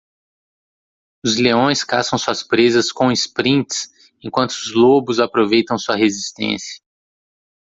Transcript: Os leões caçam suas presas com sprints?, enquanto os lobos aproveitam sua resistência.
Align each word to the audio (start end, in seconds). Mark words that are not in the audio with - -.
Os 1.23 1.37
leões 1.37 1.83
caçam 1.83 2.17
suas 2.17 2.41
presas 2.41 2.91
com 2.91 3.11
sprints?, 3.11 3.87
enquanto 4.23 4.49
os 4.49 4.73
lobos 4.73 5.19
aproveitam 5.19 5.77
sua 5.77 5.95
resistência. 5.95 6.81